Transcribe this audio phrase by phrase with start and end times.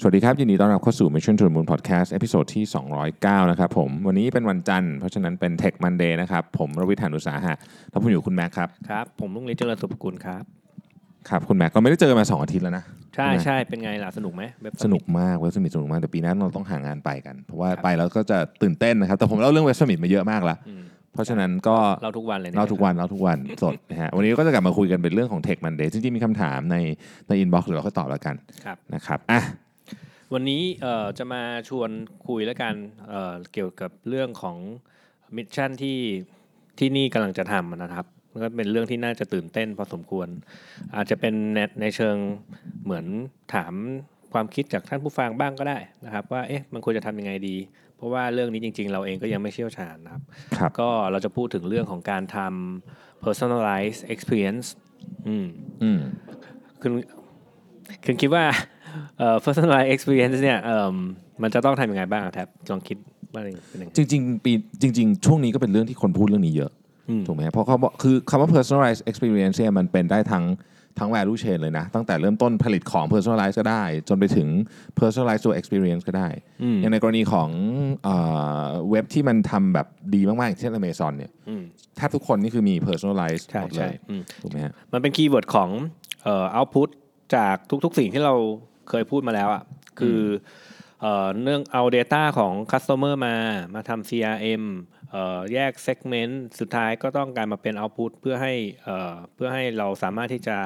[0.00, 2.64] สวัสดีครับ ยินดีต้อนรับเข้าสู่ Mission to the Moon Podcast episode ที่
[3.06, 7.54] 209 นะครับผม วันนี้เป็นวันจันทร์เพราะฉะนั้นเป็น Tech Monday นะครับ ผมรวิศ หาญอุตสาหะ
[7.90, 10.42] แล้วผมอยู่คุณแม็กครับ ครับ ผมลุงเล็กเจริญสุภกุลครับ
[11.28, 12.84] ครับ คุณแม็กก็ไม่ได้เจอกันมา 2 อาทิตย์แล้วนะ
[13.14, 26.76] ใช่ใช่ไหมใช่เป็นไงล่ะ สนุกไหมเว็บสนุกมาก Web Summit สนุกมาก แต่ปีหน้าเราต้องหางานไปกัน เพราะว่าครับไปแล้วก็จะตื่นเต้นนะครับ แต่ผมเล่าเรื่อง Web Summit มาเยอะมากแล้วอืมเพราะฉะนั้นก็เราทุกวันเลยยเล่าทุกวันเล่าทุกวันสดนะฮะวันนี้ก็จะกลับมาคุยกันเป็นเรื่องของ Tech Monday จริงๆมีคำถามใน
[27.28, 28.34] ใน inbox เดี๋ยวเราค่อยตอบแล้วกัน
[28.64, 29.40] ครับนะครับอะ
[30.32, 31.90] วันนี้เอ่อจะมาชวน
[32.26, 32.74] คุยแล้วกัน
[33.08, 34.56] เอ่อเกี่ยวกับเรื่องของ
[35.36, 35.98] Mission ที่
[36.78, 40.28] ที่นี่กำลังจะทำนะครับมันก็เป็นเรื่องที่น่าจะตื่นเต้นพอสมควร
[40.96, 42.16] อาจจะเป็นในในเชิง
[42.84, 43.06] เหมือน
[43.54, 43.72] ถาม
[44.32, 47.56] ความคิดจากท่านผู้ฟังบ้างก็ได้นะครับ ว่าเอ๊ะมันควรจะทำยังไงดี
[47.96, 50.22] เพราะว่าเรื่องนี้จริง ๆ เราเองก็ยังไม่เชี่ยวชาญนะครับ
[50.58, 54.66] ครับก็เราจะพูดถึงเรื่องของการทำ personalized experience
[55.26, 55.46] อืม
[55.82, 56.00] อืม
[56.82, 56.92] คุณ
[58.04, 58.44] คุณคิดว่า
[59.18, 60.94] เอ่อ personalized experience เนี่ยเอิ่ม
[61.42, 62.96] มันจะต้องทำยังไงบ้างอะแท็บลองคิด
[63.34, 66.72] ว่าเป็นยังไง จริงๆปีจริง ๆ ช่วงนี้ก็เป็นเรื่องที่คนพูดเรื่องนี้เยอะ
[67.08, 70.44] อืม ถูกไหมเพราะเขาบอกคือคำว่า personalized experience เนี่ยมันเป็นได้ทั้ง
[70.98, 74.48] ทั้ง value chain เลยนะ ตั้งแต่เริ่มต้นผลิตของ personalize ก็ได้ จนไปถึง
[75.00, 76.28] personalize ตัว experience ก็ได้
[76.62, 77.48] อืมอย่างในกรณีของ
[78.04, 78.16] เอ่
[78.64, 81.62] อเว็บที่มันทำแบบดีมากๆอย่างเช่น Amazon เนี่ยอืม
[81.96, 85.68] แทบทุกคนนี่คือมี personalize ใช่หมดเลใช่ยอืม ถูกไหมฮะ มันเป็น keyword ของ
[86.24, 86.88] เอ่อ output
[87.34, 88.34] จากทุกๆสิ่งที่เรา
[88.88, 89.62] เคยพูดมาแล้วอะ
[89.98, 90.20] คือ
[91.02, 93.36] เอ่อเนื่องเอา Data ของ Customer มา
[93.74, 94.62] มาทำ CRM
[95.10, 100.56] เอ่อแยก segment สุดท้ายก็ต้องการมาเป็น output เพื่อให้เอ่อเพื่อให้เราสามารถที่จะ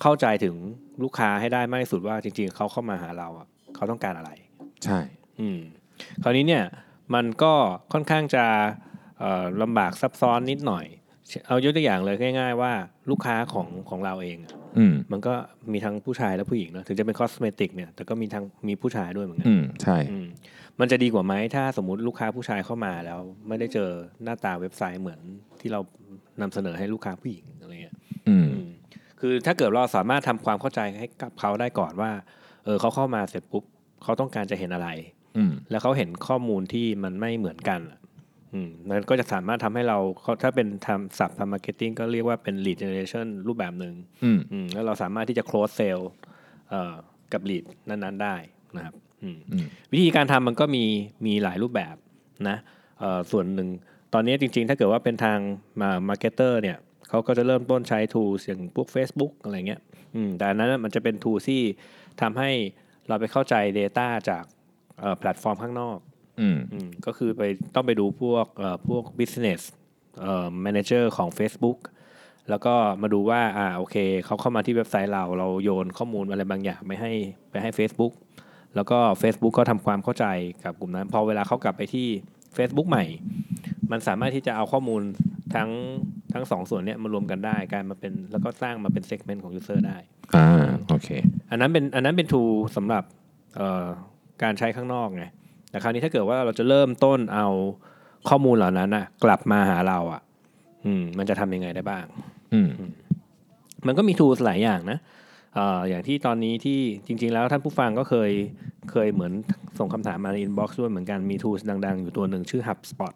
[0.00, 0.56] เข้าใจถึง
[1.02, 4.30] ลูกค้าให้ได้มากที่สุดว่าจริงๆ เขาเข้ามาหาเราอะเขาต้องการอะไร
[4.84, 4.98] ใช่
[5.40, 5.60] อืม
[6.22, 6.64] คราวนี้เนี่ย
[7.14, 7.52] มันก็
[7.92, 8.44] ค่อนข้างจะ
[9.20, 10.86] เอ่อลำบากซับซ้อนนิดหน่อย
[11.46, 12.72] เอายกตัวอย่างเลยง่าย ๆ ว่า
[13.10, 15.34] ลูกค้าของของเราเองอะอื มมันก็
[15.72, 20.26] มีทั้งผู้ชายและผู้หญิงเนอะถึงจะเป็นคอสเมติกเนี่ยแต่ก็มีทั้งมีผู้ชายด้วยเหมือนกันอืมใช่อืม
[20.80, 23.88] มันจะดีกว่าไหมถ้าสมมติลูกค้าผู้ชายเข้ามาแล้ว ไม่ได้เจอ
[24.22, 25.20] หน้าตาเว็บไซต์เหมือน
[25.60, 25.80] ที่เรา
[26.40, 27.96] นำเสนอให้ลูกค้าผู้หญิงอะไรเงี้ย
[28.28, 28.68] อืมอืม
[29.20, 32.10] คือถ้าเกิดเราสามารถทำความเข้าใจให้กับเขาได้ก่อนว่า
[32.64, 33.64] เออเขาเข้ามาเสร็จปุ๊บ
[34.02, 34.88] เขาต้องการจะเห็นอะไร
[35.36, 37.80] อืมแล้วเขาเห็นข้อมูลที่มันไม่เหมือนกัน
[38.54, 43.94] อะอืมมันก็จะสามารถทำให้เราเขาถ้าเป็นทางศัพท์ทาง marketing ก็เรียกว่าเป็น lead generation รูปแบบหนึ่ง
[44.24, 46.04] อืมอืมแล้วเราสามารถที่จะ close sale
[46.70, 46.94] เอ่อ
[47.32, 48.36] กับ lead นั้นๆ ได้
[48.76, 50.84] นะครับอืมอืมวิธีการทำมันก็มี
[51.26, 51.96] มีหลายรูปแบบ
[52.48, 52.56] นะ
[53.00, 53.68] เอ่อส่วนหนึ่ง
[54.14, 55.38] ตอนนี้จริงๆ ถ้าเกิดว่าเป็นทาง
[55.80, 56.76] มา marketer เนี่ย
[57.08, 59.80] เขาก็จะเริ่มต้นใช้ tools อย่างพวก Facebook อะไรเงี้ย
[60.14, 61.62] อืมแต่อันนั้นนะมันจะเป็น tool ที่
[62.20, 62.50] ทำให้
[63.08, 64.44] เราไปเข้าใจ Data จาก
[65.00, 65.98] เอ่อแพลตฟอร์มข้างนอก
[66.40, 67.42] อืมอืมก็คือไป
[67.74, 69.60] ต้องไปดูพวกเอ่อพวก business
[70.20, 71.78] เอ่อ manager ของ Facebook
[72.50, 77.12] แล้วก็มาดูว่าอ่าโอเคเขาเข้ามาที่เว็บไซต์เราเราโยนข้อมูลอะไรบางอย่างไปให้
[77.50, 78.12] ไปให้ Facebook
[78.76, 80.26] แล้วก็ Facebook ก็ทำความเข้าใจ
[80.64, 82.08] กับกลุ่มนั้น พอเวลาเขากลับไปที่
[82.56, 83.04] Facebook ใหม่
[83.90, 85.02] มันสามารถที่จะเอาข้อมูล
[85.54, 85.70] ทั้ง
[86.32, 89.96] ทั้งสองส่วนเนี้ยมารวมกันได้กลายมาเป็นแล้วก็สร้างมาเป็น segment ของ user ได้
[90.36, 91.08] อ่าโอเค
[91.50, 93.04] อันนั้นเป็นอันนั้นเป็น tool สำหรับ
[93.56, 93.86] เอ่อ
[94.42, 95.24] การใช้ข้างนอกไง
[95.74, 97.46] แต่คราวนี้ถ้าเกิดว่าเราจะเริ่มต้นเอา
[98.28, 100.22] ข้อมูลเหล่านั้นนะกลับมาหาเราอะ
[100.86, 102.04] อืม มันจะทำยังไงได้บ้าง
[102.52, 102.68] อืม
[103.86, 104.98] มันก็มี tools หลายอย่างนะ
[105.54, 108.30] เอ่ออย่างที่ตอนนี้ที่จริง ๆ แล้วท่านผู้ฟังก็เคย
[108.90, 109.32] เคยเหมือน
[109.78, 113.14] ส่งคำถามมาใน inbox ด้วยเหมือนกันมี tools ดัง ๆ อยู่ตัวหนึ่งชื่อ HubSpot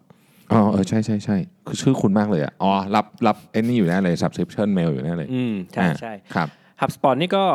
[0.51, 1.37] อ๋อเออใช่ใช่ใช่
[1.67, 6.47] คือชื่อคุณมากเลยอะอ๋อรับรับไอ้นี่อยู่แน่เลย subscription mail อยู่แน่เลย อืม ใช่อ่าใช่ครับ
[6.81, 7.45] HubSpot นี่ก็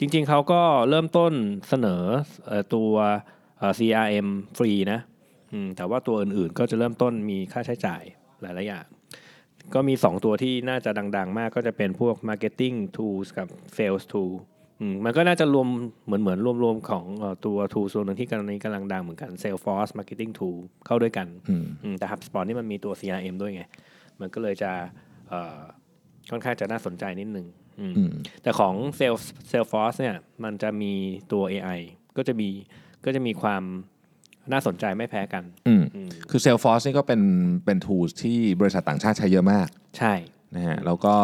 [0.00, 1.32] จริง ๆเขาก็เริ่มต้น
[1.68, 2.02] เสนอ
[2.46, 3.18] เอ่อตัวเอ่อ
[3.78, 4.26] CRM
[4.58, 5.00] ฟรีนะ
[5.52, 8.02] อืมแต่ว่าตัวอื่นๆก็จะเริ่มต้นมีค่าใช้จ่าย
[8.42, 8.86] หลายๆอย่าง
[9.74, 14.32] ก็มี 2 ตัวที่น่าจะดัง ๆ มากก็จะเป็นพวก Marketing Tools กับ Sales Tool
[14.80, 15.68] อืมมันก็น่าจะรวม
[16.06, 20.56] เหมือนเหมือนรวมๆของเอ่อตัว tool ส่วนหนึ่งที่กำลังนี้กำลังดังเหมือนกัน Salesforce Marketing Tool
[20.86, 23.62] เข้าด้วยกันอืมอืมแต่ HubSpot นี่มันมีตัว CRM ด้วยไง
[24.20, 24.70] มันก็เลยจะ
[25.28, 25.60] เอ่อ
[26.30, 27.46] ค่อนข้างจะน่าสนใจนิดนึง
[27.80, 28.10] อืมอืม
[28.42, 30.92] แต่ของ Sales Salesforce เนี่ยมันจะมี
[31.32, 31.80] ตัว AI
[32.16, 32.48] ก็จะมี
[33.04, 33.62] ก็จะมีความ
[34.52, 37.20] น่าสนใจไม่แพ้กันอืมอืมคือ Salesforce นี่ก็เป็น
[37.64, 39.68] เป็น tools ที่บริษัทต่างชาติใช้เยอะมาก
[39.98, 40.14] ใช่
[40.56, 41.14] นะฮะแล้วก็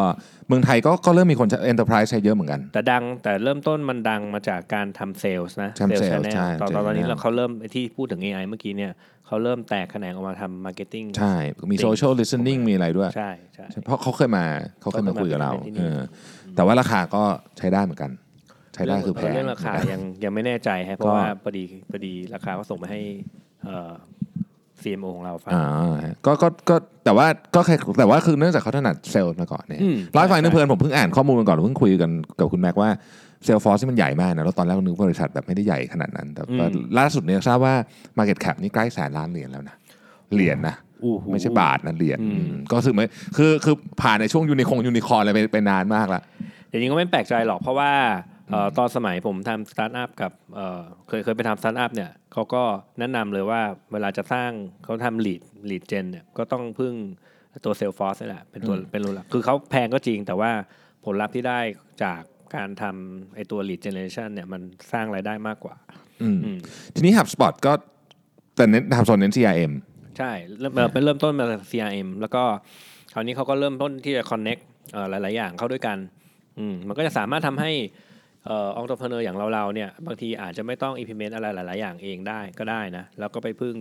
[0.49, 8.93] เมืองไทยก็ก็เริ่มมีคนใช้ enterprise ใช้เยอะเหมือนกัน แต่ดังแต่เริ่มต้นมันดังมาจากการทำเซลส์นะทำ sales channel ใช่ตอน channel ตอนนี้เราเขาเริ่มที่พูดถึง AI เมื่อกี้เนี่ย
[9.27, 11.35] เขาเริ่มแตกแขนงออกมาทำ marketing ใช่
[11.73, 14.45] มี social listening มีอะไรด้วย ใช่ใช่เพราะเขาเคยมา
[14.81, 16.01] เขาเคยมาคุยกับเราเขาเคยมาที่นี่เออ
[16.57, 17.23] แต่ว่าราคาก็
[17.59, 23.01] ใช้ได้เหมือนกันใช้ได้คือแพงเรื่องราคายังยังไม่แน่ใจฮะเพก็ราะว่าพอดีพอดีราคาเขาส่งมาให้
[23.65, 23.93] เอ่อ
[24.83, 25.65] CMO ของเราฟังอ่า
[26.05, 32.91] ฮะก็ก็ก็แต่ว่าก็แค่แต่ว่าคือเนื่องจากเขาถนัดเซลล์มาก่อนเนี่ยอืมร้อยฝ่ายนึงใช่เพลินผมเพิ่งอ่านข้อมูลมาก่อนเพิ่งคุยกันกับคุณแม็กว่า
[33.45, 37.75] Salesforce เนี่ยมันใหญ่มากนะแล้วตอนแรกนึกว่าบริษัทแบบไม่ได้ใหญ่ขนาดนั้น แต่อืมล่าสุดเนี่ยทราบว่า
[38.19, 39.77] Market Cap นี่ใกล้แสนล้านเหรียญแล้วนะ
[40.35, 43.05] เหรียญนะอู้หูไม่ใช่บาทนะเหรียญอืมอืมก็คือไม่
[43.37, 46.23] คือคือผ่านในช่วง unicorn unicorn อะไรไปไปนานมากแล้ว
[46.71, 48.38] จริงๆก็ไม่แปลกใจหรอกเพราะว่าเอ่อ
[48.79, 52.63] ตอนสมัยผมทำสตาร์ทอัพกับเอ่อเคยเคยไปทำสตาร์ทอัพเนี่ยเขาก็
[52.99, 53.61] แนะนำเลยว่า
[53.93, 54.51] เวลาจะสร้าง
[54.85, 55.41] เขาทำ lead
[55.71, 56.95] lead gen เนี่ยก็ต้องพึ่ง
[57.65, 60.51] ตัว Salesforce นี่แหละเป็นตัวอืมเป็น tool หลักคือเขาแพงก็จริงแต่ว่า
[61.05, 61.61] ผลลัพธ์ที่ได้
[62.05, 62.21] จาก
[62.57, 64.63] การทำไอตัว lead generation เนี่ยมัน
[64.93, 65.77] สร้างรายได้มากกว่า
[66.23, 66.59] อืมอืม
[66.95, 67.73] ทีนี้ HubSpot ก็
[68.57, 69.73] แต่เน้นทำโซนเน้น CRM
[70.19, 70.31] ใช่
[70.61, 72.43] เริ่มเอ่อเป็นเริ่มต้นมาจาก CRM แล้วก็
[73.13, 74.63] คราวนี้เขาก็เริ่มต้นที่จะ connect
[74.93, 75.99] เอ่อหลาย ๆ อย่างเข้าด้วยกัน
[76.59, 77.73] อืมมันก็จะสามารถทำให้
[78.47, 83.77] เอ่อ entrepreneur อย่างเราๆเนี่ยบางทีอาจจะไม่ต้อง implement อะไรหลายๆ อย่างเองได้ก็ได้นะ แล้วก็ไปพึ่ง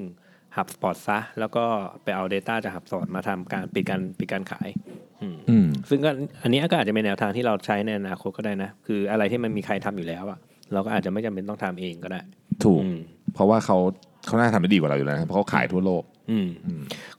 [0.57, 1.63] HubSpot ซะ แล้วก็
[2.04, 4.69] ไปเอา Data จาก HubSpot มาทำการปิดการปิดการขาย
[5.21, 6.12] อืมอืมซึ่งก็
[6.44, 10.39] อันนี้ก็อาจจะเป็นแนวทางที่เราใช้ในอนาคตก็ได้นะ คืออะไรที่มันมีใครทำอยู่แล้วอะ
[10.74, 12.21] เราก็อาจจะไม่จำเป็นต้องทำเองก็ได้
[12.63, 13.00] ถูกอืม
[13.33, 13.77] เพราะว่าเขา
[14.25, 16.48] เขาน่าจะทำได้ดีกว่าเราอยู่แล้วนะเพราะเขาขายทั่วโลกอืม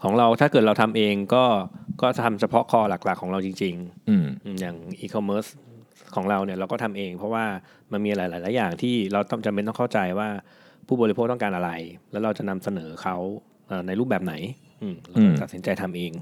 [0.02, 1.44] ของเราถ้าเกิดเราทำเองก็
[2.02, 5.46] ก็ทำเฉพาะคอหลักๆของเราจริง ๆอืมอืมอย่างอีคอมเมิร์ซ
[6.14, 7.44] ของเราเนี่ยเราก็ทำเอง เพราะว่า
[7.92, 10.28] มันมีหลายๆหลายอย่างที่เราต้องจำเป็นต้องเข้าใจว่า
[10.86, 11.70] ผู้บริโภคต้องการอะไร
[12.12, 13.16] แล้วเราจะนำเสนอเขา
[13.68, 14.34] เอ่อในรูปแบบไหน
[14.82, 16.12] อืมเราก็อืมตัดสินใจทำเอง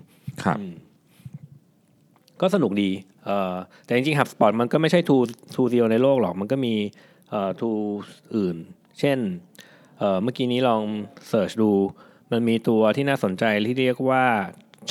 [0.45, 0.75] ครับอืม
[2.41, 2.91] ก็สนุกดี
[3.25, 5.17] เอ่อแต่จริงๆ HubSpot มันก็ไม่ใช่ทู
[5.55, 6.75] ทูเดียวในโลกหรอก มันก็มี
[7.31, 7.71] เอ่อทู
[8.37, 8.57] อื่น
[9.01, 9.19] เช่น
[9.99, 10.83] เอ่อเมื่อกี้นี้ลอง
[11.29, 11.71] เสิร์ชดู
[12.33, 14.25] มันมีตัวที่น่าสนใจที่เรียกว่า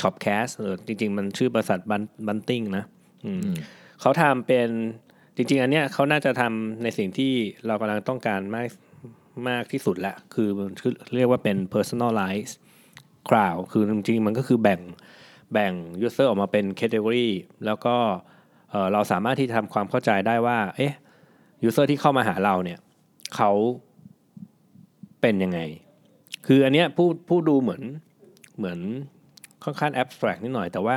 [0.00, 1.78] Shopcast เออจริง ๆ มันชื่อบริษัท
[2.26, 2.84] บันติ้งนะ
[3.24, 3.58] อืมอืม
[4.00, 4.68] เขาทำเป็น
[5.36, 7.32] จริง ๆ อันเนี้ยเขาน่าจะทำในสิ่งที่
[7.66, 8.68] เรากำลังต้องการมาก
[9.48, 10.70] มากที่สุดละคือมัน
[11.16, 12.52] เรียกว่าเป็น personalize
[13.28, 14.80] crowd คือจริงๆ มันก็คือแบ่ง
[15.52, 15.72] แบ่ง
[16.06, 17.28] user ออกมาเป็น category
[17.66, 17.96] แล้วก็
[18.92, 20.94] เราสามารถที่ทำความเข้าใจได้ว่า เอ๊ะ
[21.68, 22.78] user ที่เข้ามาหาเราเนี่ย
[23.36, 23.50] เขา
[25.20, 25.60] เป็นยังไง
[26.46, 27.82] คืออันเนี้ยผู้ผู้ดูเหมือน
[28.56, 28.78] เหมือน
[29.64, 30.96] ค่อนข้าง abstract นิดหน่อย แต่ว่า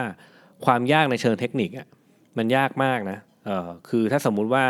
[0.65, 1.87] ความยากในเชิงเทคนิคอะ
[2.39, 4.65] มันยากมากนะเออคือถ้าสมมุติว่า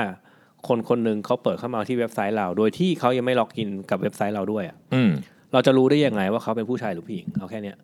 [0.67, 5.11] คนคนหนึ่งเขาเปิดเข้ามาที่เว็บไซต์เรา โดยที่เขายังไม่ล็อกอินกับเว็บไซต์เราด้วยอะอืม
[5.53, 7.77] เราจะรู้ได้ยังไงว่าเขาเป็นผู้ชายหรือผู้หญิงเอาแค่เนี้ย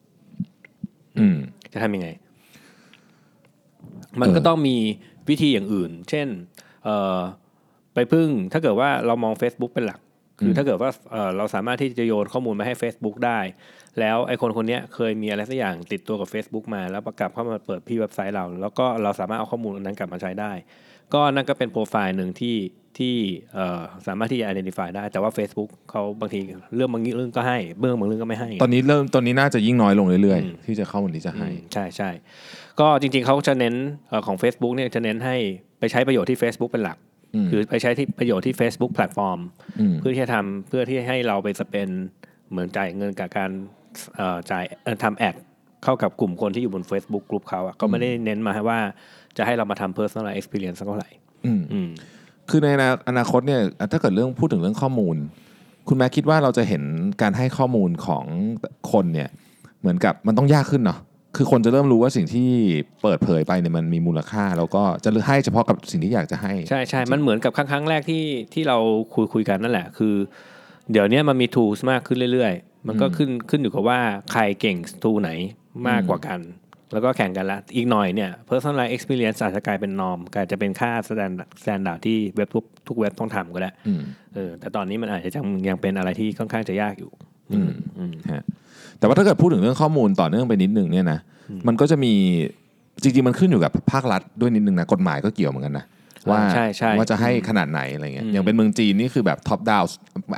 [1.18, 1.38] อืม
[1.74, 2.08] จะทำยังไง
[4.22, 4.78] มันก็ต้องมี
[5.30, 6.28] วิธีอย่างอื่น เช่น
[6.84, 7.18] เอ่อ
[7.94, 10.00] ไปพึ่งถ้าเกิดว่าเรามอง Facebook เป็นหลัก
[10.40, 13.40] คือถ้าเกิดว่าเอ่อเราสามารถที่จะโยนข้อมูลมาให้ Facebook ได้
[14.00, 20.52] แล้วไอ้คนคนเนี้ยเคยมีอะไรสักอย่างติดตัวกับ Facebook มา แล้วประกลับเข้ามาเปิดที่เว็บไซต์เรา แล้วก็เราสามารถเอาข้อมูลอันนั้นกลับมาใช้ได้
[21.14, 22.58] ก็นั่นก็เป็นโปรไฟล์หนึ่งที่
[22.98, 23.16] ที่
[23.54, 26.40] เอ่อสามารถที่จะ identify ได้ แต่ว่า Facebook เขาบางที
[26.76, 32.10] เรื่องบางเรื่องก็ให้เรื่องบางเรื่องก็ไม่ให้ ตอนนี้เริ่มตอนนี้น่าจะยิ่งน้อยลงเรื่อยอืมๆที่จะเข้าวันนี้จะให้อืมใช่ใช่
[32.80, 33.76] ก็จริงๆเขาจะเน้น
[34.10, 35.36] เอ่อของ Facebook เนี่ยจะเน้นให้
[35.80, 37.05] ไปใช้ประโยชน์ที่ Facebook เป็นหลักอืม
[37.50, 39.40] คือไปใช้ที่ประโยชน์ที่ Facebook แพลตฟอร์ม
[39.80, 41.90] อืมเพื่อที่จะทำเพื่อที่ให้เราไปสเปน
[42.52, 43.52] เหมือนจ่ายเงินกับการ
[44.16, 45.36] เอ่อจ่ายเอ่อทำแอด
[45.84, 48.80] เข้ากับกลุ่มคนที่อยู่บน Facebook กลุ่มเขาอะก็ไม่ได้เน้นมาให้ว่า
[49.38, 51.10] จะให้เรามาทำ personal experience สักเท่าไหร่
[51.46, 51.90] อืมอืม
[52.50, 52.68] คือใน
[53.10, 53.62] อนาคตเนี่ย
[53.92, 55.16] ถ้าเกิดเรื่องพูดถึงเรื่องข้อมูล
[55.88, 56.84] คุณแม่คิดว่าเราจะเห็น
[57.22, 58.24] การให้ข้อมูลของ
[58.92, 59.30] คนเนี่ย
[59.80, 61.00] เหมือนกับมันต้องยากขึ้นเนาะ
[61.36, 62.50] คือคนจะเริ่มรู้ว่าสิ่งที่
[63.04, 68.24] เปิดเผยไปเนี่ยมันมีมูลค่า แล้วก็จะเลือกให้เฉพาะกับสิ่งที่อยากจะให้ ใช่ใช่มันเหมือนกับครั้งครั้งแรกที่
[68.54, 68.78] ที่เรา
[69.14, 70.16] คุยคุยกันนั่นแหละ คือ
[70.92, 74.00] เดี๋ยวนี้มันมี tools มากขึ้นเรื่อยๆ มันก็ขึ้นขึ้นอยู่กับว่า
[74.32, 75.32] ใครเก่ง tool ไหน
[75.88, 76.40] มากกว่ากัน
[76.94, 84.02] แล้วก็แข่งกันละอีกหน่อยเนี่ย personal experience อาจจะกลายเป็นนอมกลายจะเป็นค่า standard standard ที่เว็บทุกทุกเว็บต้องทำก็ได้อืม
[84.36, 87.12] เออแต่ตอนนี้มันอาจจะยังยังเป็นอะไรที่ค่อนข้างจะยากอยู่
[87.52, 88.44] อืมอืมฮะ
[89.00, 91.20] แต่ว่าถ้าเกิดพูดถึงเรื่องข้อมูลต่อเนื่องไปนิดนึงเนี่ยนะ
[91.68, 92.14] มันก็จะมี
[93.02, 95.86] จริงๆ มันขึ้นอยู่กับภาครัฐด้วยนิดนึงนะกฎหมายก็เกี่ยวเหมือนกันนะ
[96.30, 99.84] ว่าใช่ใช่ว่าจะให้ขนาดไหนอะไรเงี้ยอืมอย่างเป็นเมืองจีนนี่คือแบบท็อปดาว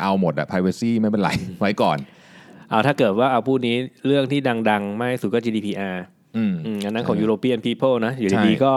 [0.02, 1.98] เอาหมดอะ privacy ไม่เป็นไรไว้ก่อน
[2.70, 3.76] เอาถ้าเกิดว่าเอาพูดนี้
[4.08, 5.96] เรื่องที่ดังๆมากที่สุดก็ GDPR
[6.38, 8.74] อืมอืมอันนั้นของใช่ European People นะอยู่ใช่ดีๆก็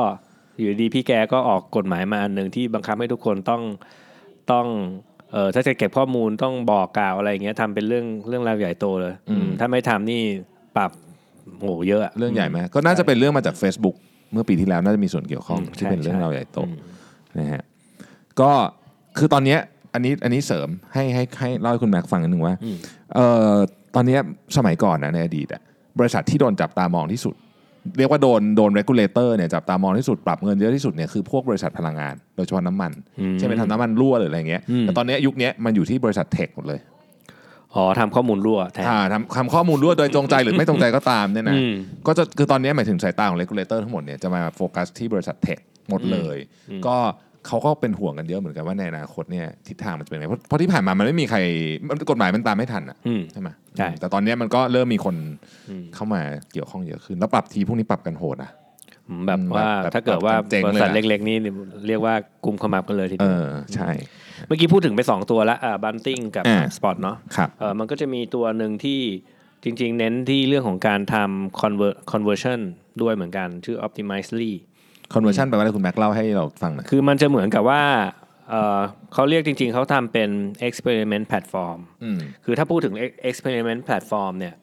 [0.59, 3.63] อยู่ดีๆพี่แกก็ออกกฎหมายมาอันหนึ่งที่บังคับให้ทุกคนต้อง
[4.53, 4.67] ต้อง
[5.33, 10.21] เออถ้าจะเก็บข้อมูลต้องบอกกล่าวอะไรอย่างเงี้ยทำเป็นเรื่องเรื่องราวใหญ่โตเลยอืมถ้าไม่ทำนี่
[10.77, 10.91] ปรับ
[11.61, 13.97] โหเยอะะเรื่องใหญ่ไหมก็น่าจะเป็นเรื่องมาจาก Facebook
[14.33, 16.75] เมื่อปีที่แล้วน่าจะมีส่วนเกี่ยวข้องอืมที่เป็นใช่เรื่องใช่ราวใหญ่โตอืม
[17.39, 17.63] นะฮะ
[18.41, 18.51] ก็
[19.19, 19.59] คือตอนเนี้ย
[19.95, 22.77] อันนี้อันนี้เสริมให้ให้ให้เล่าให้คุณแม็กฟังนิดนึงว่าอืม
[23.15, 23.55] เอ่อ
[23.95, 24.21] ตอนเนี้ย
[24.57, 25.63] สมัยก่อนนะในอดีตอะ
[25.99, 27.35] บริษัทที่โดนจับตามองที่สุด
[27.99, 36.81] เรียกว่าโดนโดน regulator เนี่ยจับตามองที่สุดปรับเงินเยอะที่สุดเนี่ยคือพวกบริษัทพลังงานโดยเฉพาะน้ำมันอืมใช่ไหมทำน้ำมันรั่วหรืออะไรเงี้ยอืมแต่ตอนเนี้ยยุคเนี้ยมันอยู่ที่บริษัทเทคหมดเลย
[37.75, 41.73] อ๋อทำข้อมูลรั่วแทนอ่าทำทำข้อมูลรั่วโดยจงใจหรือไม่จงใจก็ตามเนี่ยนะอืม
[42.07, 45.59] ก็จะคือตอนนี้หมายถึงสายตาของ regulator ทั้งหมดเนี่ยจะมาโฟกัสที่บริษัทเทค
[45.89, 46.37] หมดเลย
[46.87, 46.97] ก็
[47.47, 51.39] เขาก็เป็นห่วงกันเยอะเหมือนกันว่าในอนาคตเนี่ยทิศทางมันจะเป็นไงเพราะเพราะที่ผ่านมามันไม่มีใคร
[51.89, 55.17] มันกฎหมายมันตามไม่ทันอะอืมใช่ไหมใช่แต่ตอนเนี้ยมันก็เริ่มมีคน
[55.71, 56.21] อืมเข้ามา
[56.53, 58.51] เกี่ยวข้องเยอะขึ้น แล้วปรับทีพวกนี้ปรับกันโหดอะ
[59.27, 61.37] แบบอืมว่าแบบถ้าเกิดว่าเจ๋งบเลยริษัทอะเล็ก ๆ นี่
[61.87, 63.91] เรียกว่ากลุ่มขมับกันเลยทีเอเดียวอใช่
[64.47, 69.01] เมื่อกี้พูดถึงไปสองตัวละอ่าบันติ้งกับ HubSpot เนาะครับเออมันก็จะมีตัวหนึ่งที่
[69.65, 72.61] จริง ๆ เน้นที่เรื่องของการทำ convert conversion
[73.03, 74.53] ด้วยเหมือนกัน ชื่อ optimizely
[75.15, 77.83] conversion แปลว่าอะไรคุณแม็กเล่าให้เราฟังหน่อยคือมันจะเหมือนกับว่า
[78.51, 78.81] เอ่อ
[79.15, 80.31] เขาเรียกจริงๆ เขาทำเป็น
[80.69, 82.95] experiment platform อืมคือถ้าพูดถึง
[83.31, 84.55] experiment platform เนี่ย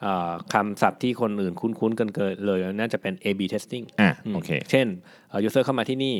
[0.00, 4.86] เอ่อคำศัพท์ที่คนอื่นคุ้นๆ กันเกินเลยน่าจะเป็น A/B testing อะมโอเค เช่น
[5.28, 6.16] เอ่อ user เข้ามาที่นี่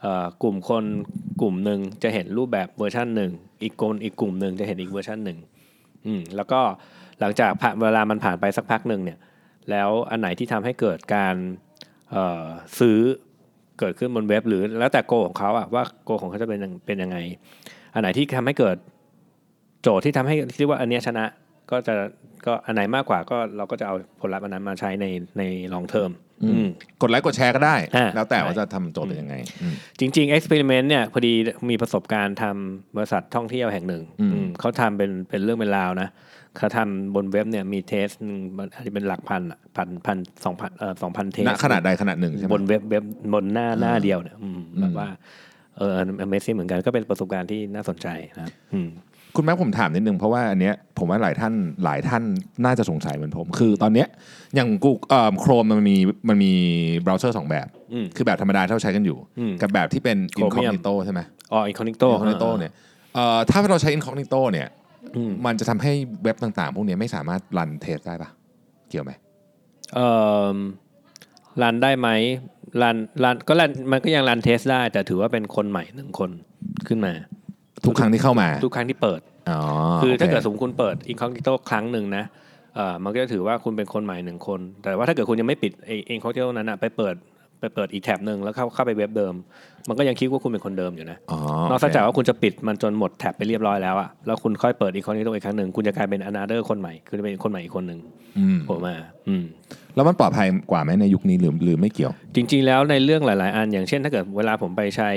[0.00, 0.84] เอ่อกลุ่มคน
[1.40, 5.38] กลุ่มหนึ่งจะเห็นรูปแบบเวอร์ชันหนึ่ง อีกคนอีกกลุ่มหนึ่งจะเห็นอีกเวอร์ชันหนึ่ง
[6.06, 6.60] อืมแล้วก็
[7.20, 9.18] หลังจากผ่านเวลามันผ่านไปสักพักหนึ่งเนี่ย
[9.70, 11.65] แล้วอันไหนที่ทำให้เกิดการเอ่อ
[12.78, 12.98] ซื้อ
[13.78, 17.16] เกิดขึ้นบนเว็บ หรือแล้วแต่โกของเขาอะว่าโกของเขาจะเป็นยังเป็นยังไง
[17.94, 18.76] อันไหนที่ทำให้เกิด
[19.82, 21.24] โจทย์ที่ทำให้คิดว่าอันเนี้ยชนะ
[21.70, 21.94] ก็จะ
[22.46, 25.06] ก็อันไหนมากกว่าก็เราก็จะเอาผลลัพธ์อันนั้นมาใช้ใน
[25.38, 25.42] ใน
[25.74, 26.10] long term
[26.42, 26.68] อืมอืม
[27.02, 31.32] กดไลค์กดแชร์ก็ได้อ่าแล้วแต่ใช่ว่าจะทำโจทย์เป็นยังไงอืมจริงๆ experiment เนี่ยพอดี
[31.70, 36.08] มีประสบการณ์ทำบริษัทท่องเที่ยวแห่งหนึ่งอืมอืมเขาทำเป็นเป็นเรื่องเป็นราวนะ
[36.58, 45.08] เขาทำบนเว็บเนี่ยมีเทสหนึ่งมันอาจจะเป็นหลักพันอะพันพันสองพันเอ่อสองพัน test ณขณะใดขณะหนึ่งใช่ไหมบนเว็บเว็บบนหน้าหน้าเดียวเนี่ยอืมแบบว่า
[45.76, 45.92] เออ
[46.24, 48.88] amazing เหมือนกันก็เป็นประสบการณ์ที่น่าสนใจนะครับอืม
[49.36, 51.52] คุณแม็กผมถามนิดนึงเพราะว่าอันเนี้ยผมว่าหลายท่าน
[51.84, 52.22] หลายท่าน
[52.64, 54.08] น่าจะสงสัยเหมือนผม คือตอนเนี้ย
[54.54, 55.96] อย่าง Goo เอ่อ Chrome มันมี
[56.28, 56.52] มันมี
[57.02, 61.20] เบราว์เซอร์สองแบบ อืม คือแบบธรรมดาที่เราใช้กันอยู่ อืมกับแบบที่เป็น Chromium incognito ใช่ไหม
[61.52, 62.72] อ๋อ incognito incognito เนี่ย
[63.14, 64.75] เอ่อถ้าเราใช้ incognito เนี่ยอื
[65.30, 68.30] มมันจะทำให้เว็บต่างๆ พวกเนี้ยไม่สามารถรันเทสได้ปะ
[68.90, 69.12] เกี่ยวไหม
[69.94, 70.08] เอ่
[70.54, 70.56] อ
[71.62, 72.08] รันได้ไหม
[72.82, 76.30] รันรันก็รันมันก็ยังรันเทสได้ แต่ถือว่าเป็นคนใหม่หนึ่งคน
[76.88, 77.12] ขึ้นมา
[77.86, 79.20] ทุกครั้งที่เข้ามา ทุกครั้งที่เปิด
[79.50, 79.60] อ๋อ
[80.02, 82.24] คือถ้าโเกิดสมมติคุณเปิด incognito ครั้งหนึ่งนะ
[82.74, 87.14] เอ่อมันก็จะถือว่าคุณเป็นคนใหม่หนึ่งคน แต่ว่าถ้าเกิดคุณยังไม่ปิดไอ้ incognito นั้นอะไปเปิด
[87.60, 89.34] ไปเปิดอีกแท็บหนึ่งแล้วเข้าเข้าไปเว็บเดิม
[89.88, 91.38] มันก็ยังคิดว่าคุณเป็นคนเดิมอยู่นะอ๋อ
[91.70, 98.00] นอกจากว่าคุณจะปิดมันจนหมดแท็บไปเรียบร้อยแล้วอะแล้วคุณค่อยเปิด incognito อีกครั้งหนึ่งคุณจะกลายเป็น another คนใหม่คือจะเป็นคนใหม่อีกคนหนึ่ง
[98.38, 98.94] อืมโผล่มา
[99.28, 99.44] อืม
[99.94, 105.10] แล้วมันปลอดภัยกว่าไหมในยุคนี้หรือหรือไม่เกี่ยว จริง ๆ แล้วในเรื่องหลาย ๆ อัน อย่างเช่น ถ้าเกิดเวลาผมไปใช้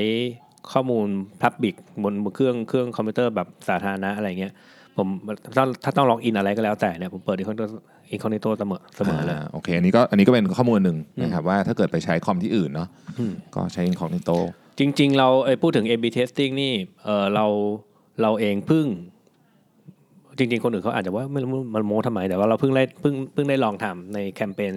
[0.72, 1.08] ข้อมูล
[1.44, 4.54] Public บนเครื่องเครื่องคอมพิวเตอร์แบบสาธารณะอะไรเงี้ย
[4.98, 5.08] ผม
[5.56, 7.38] ถ้าถ้าต้องล็อกอินอะไรก็แล้วแต่เนี่ยผมเปิด
[8.14, 12.88] incognito incognito เสมอเสมอเลยาโอเคอันนี้ก็อันนี้ก็เป็นข้อมูลหนึ่งนะครับว่าถ้าเกิดไปใช้คอมที่อื่นเนาะ
[13.20, 14.38] อืมก็ใช้ incognito
[14.80, 16.74] จริง ๆ เราเอ้ยพูดถึง A/B testing นี่
[17.04, 17.46] เออเรา
[18.22, 18.86] เราเองเพิ่ง
[20.38, 24.74] จริง ๆ คนอื่นเขาอาจจะว่าไม่รู้มันโม้ทำไม แต่ว่าเราเพิ่งได้เพิ่งเพิ่งได้ลองทำในแคมเปญ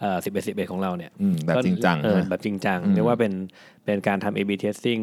[0.00, 3.32] เอ่อสิบเอ็ดสิบเอ็ดของเราเนี่ยอืมแบบจริงจังเออใช่ไหมแบบจริงจังอืมเรียกว่าเป็น
[3.84, 5.02] เป็นการทำ A/B testing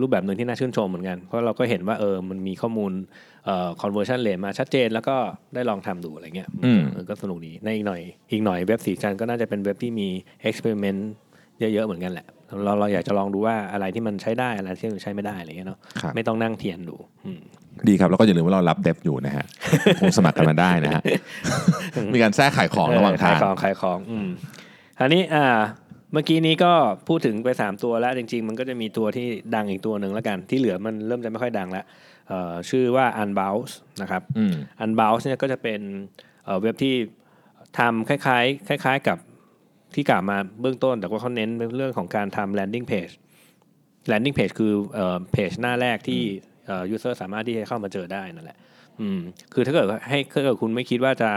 [0.00, 2.92] รูปแบบหนึ่งที่น่าชื่นชมเหมือนกัน เพราะเราก็เห็นว่าเออมันมีข้อมูล
[3.44, 5.16] เอ่อ conversion rate มาชัดเจนแล้วก็
[5.54, 8.00] ได้ลองทำดูอะไรเงี้ยอืมเออก็สนุกดีในอีกหน่อย
[8.32, 10.08] อีกหน่อยเว็บสีจันทร์ก็น่าจะเป็นเว็บที่มี
[10.48, 11.00] experiment
[11.60, 12.26] เยอะๆเหมือนกันแหละ
[12.64, 17.40] เราเราอยากจะลองดูว่าอะไรที่มันใช้ได้อะไรที่มันใช้ไม่ได้อะไรเงี้ยเนาะครับไม่ต้องนั่งเทียนดูอืม
[17.88, 19.44] ดีครับ แล้วก็อย่าลืมว่าเรารับเดฟอยู่นะฮะ
[20.00, 21.02] คงสมัครกันมาได้นะฮะ
[22.14, 24.28] มีการแทรกขายของระหว่างเออขาทายงของขายของอืม
[24.98, 25.58] คราวนี้อ่า
[26.12, 26.72] เมื่อกี้นี้ก็
[27.08, 31.84] พูดถึงไปสามตัวแล้วจริง ๆ มันก็จะมีตัวที่ดังอีกตัวหนึ่งแล้วกัน ที่เหลือมันเริ่มจะไม่ค่อยดังแล้ว
[32.28, 33.72] เอ่อชื่อว่า Unbounce
[34.02, 35.80] นะครับอืม Unbounce เนี่ยก็จะเป็น
[36.44, 36.94] เอ่อเว็บที่
[37.78, 39.18] ทำคล้ายๆ คล้าย ๆ กับ
[39.94, 43.12] ที่กล่าวมาเบื้องต้น แต่ว่าเขาเน้นเรื่องของการทำ landing page
[44.10, 46.22] landing page คือเอ่อเพจหน้าแรกที่
[46.66, 48.58] เอ่อ user สามารถที่จะเข้ามาเจอได้นั่นแหละ
[49.00, 49.20] อืม
[49.52, 51.30] คือถ้าเกิดว่าให้ถ้าเกิดคุณไม่คิดว่าจะ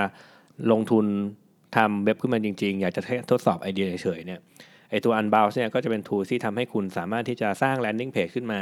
[0.72, 1.06] ลงทุน
[1.76, 4.40] ทำเว็บขึ้นมาจริงๆ อยากจะแค่ทดสอบไอเดียเฉยๆเนี่ย
[4.92, 8.62] ไอตัว Unbounce เนี่ยก็จะเป็น tool ที่ทำให้คุณสามารถที่จะสร้าง landing page ขึ้นมา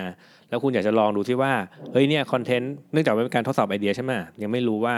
[0.50, 1.54] แล้วคุณอยากจะลองดูที่ว่า
[1.92, 4.12] เฮ้ยเนี่ย content เนื่องจากว่าเป็นการทดสอบไอเดียใช่ไหม
[4.42, 4.96] ยังไม่รู้ว่า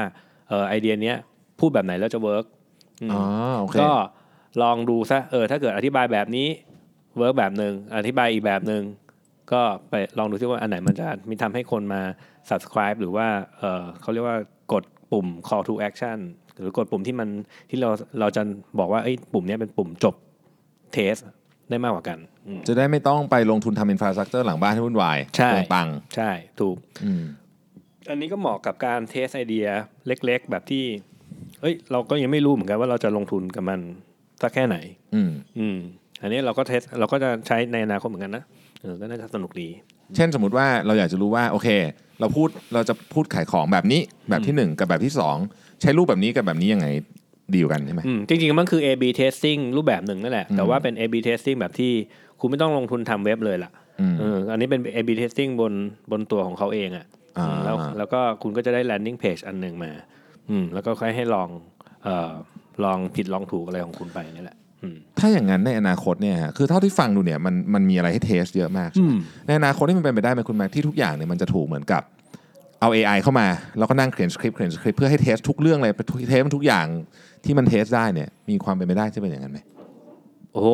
[0.49, 1.17] เออไอเดียเนี้ย
[1.59, 2.45] พูดแบบไหนแล้วจะ work
[3.11, 3.21] อ๋อ
[3.59, 3.89] โอเคก็
[4.61, 6.47] ลองดูซะเออถ้าเกิดอธิบายแบบนี้
[7.17, 8.83] work แบบหนึ่งอธิบายอีกแบบหนึ่ง
[9.51, 12.01] ก็ไปลองดูซิว่าอันไหนมันจะมีทำให้คนมา
[12.49, 14.37] subscribe หรือว่าเออเขาเรียกว่า
[14.73, 16.19] กดปุ่ม call to action
[16.59, 17.29] หรือกดปุ่มที่มัน
[17.69, 17.89] ที่เรา
[18.19, 18.41] เราจะ
[18.79, 20.15] บอกว่าเอ้ยปุ่มเนี้ยเป็นปุ่มจบ
[20.93, 21.15] test
[21.69, 26.75] ได้มากกว่ากันอืมจะได้ไม่ต้องไปลงทุนทำ infrastructure หลังบ้านให้วุ่นวายใช่เปลืองตังค์ใช่ถูก
[27.05, 27.23] อืม
[28.09, 29.67] อันนี้ก็เหมาะกับการ test ไอเดีย
[30.07, 30.83] เล็ก ๆ แบบที่
[31.61, 33.79] เอ้ย เราก็ยังไม่รู้เหมือนกันว่าเราจะลงทุนกับมัน
[34.41, 34.77] สักแค่ไหน
[35.15, 35.77] อืมอืม
[36.21, 38.43] อันนี้เราก็ test เราก็จะใช้ในอนาคตเหมือนกันนะ
[38.81, 39.69] เออก็น่าจะสนุกดี
[40.15, 41.69] เช่นสมมติว่าเราอยากจะรู้ว่าโอเค
[42.19, 45.37] เราพูดเราจะพูดขายของแบบนี้แบบที่หนึ่งกับแบบที่สอง
[45.81, 46.87] ใช้รูปแบบนี้กับแบบนี้ยังไง
[47.53, 51.91] ดีกว่ากันใช่ไหมอืมจริงๆมันคือ A/B testing รูปแบบหนึ่งนั่นแหละ แต่ว่าเป็น A/B testing แบบที่
[52.39, 53.71] คุณไม่ต้องลงทุนทำเว็บเลยล่ะ
[54.01, 55.73] อืมเอออันนี้เป็น A/B testing บน
[56.11, 57.05] บนตัวของเขาเองอะ
[57.37, 59.91] อ่าอืมแล้วแล้วก็คุณก็จะได้ landing page อันหนึ่งมา
[60.49, 61.49] อืมแล้วก็ค่อยให้ลอง
[62.03, 62.31] เอ่อ
[62.83, 69.15] ลองผิดลองถูกอะไรของคุณไปนี่แหละอืมถ้าอย่างนั้นในอนาคตเนี่ยฮะคือเท่าที่ฟังดูเนี่ยมันมันมีอะไรให้เทสเยอะมากอืม
[69.47, 72.03] ในอนาคตที่มันเป็นไปได้ไหมคุณแม็กที่ทุกอย่างเนี่ยมันจะถูกเหมือนกับ
[72.81, 75.93] เอา AI เข้ามา แล้วก็นั่งเขียนสคริปต์เขียนสคริปต์เพื่อให้ test ทุกเรื่องเลย
[76.29, 76.85] test มันทุกอย่าง
[77.45, 79.59] ที่มัน test ได้เนี่ยมีความเป็นไปได้ที่เป็นอย่างนั้นไหม
[80.55, 80.69] โอ้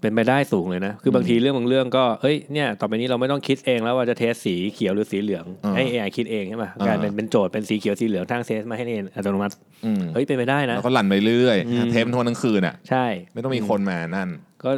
[0.00, 9.54] เป็นไปได้สูงเลยนะ คือบางทีเรื่องบางเรื่องก็เอ้ยเนี่ยต่อไปนี้เราไม่ต้องคิดเองแล้วว่าจะ test สีเขียวหรือสีเหลืองอ่าให้ AI คิดเองใช่ไหมอ่ากลายเป็นเป็นโจทย์เป็นสีเขียวสีเหลืองทั้ง test มาให้เองอัตโนมัติ
[9.84, 14.28] อืมเฮ้ยเป็นไปได้นะแล้วก็ run ไปเรื่อยอืมๆเทปทั้งวันทั้งคืนอะใช่ ไม่ต้องมีคนมานั่ง
[14.64, 14.70] ก็